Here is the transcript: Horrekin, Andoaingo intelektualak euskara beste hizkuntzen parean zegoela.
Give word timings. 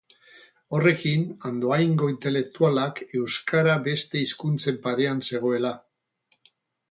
Horrekin, 0.75 1.25
Andoaingo 1.49 2.07
intelektualak 2.13 3.01
euskara 3.21 3.75
beste 3.89 4.23
hizkuntzen 4.23 4.79
parean 4.87 5.21
zegoela. 5.31 5.75